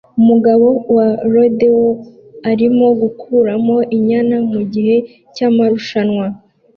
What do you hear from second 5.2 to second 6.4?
cyamarushanwa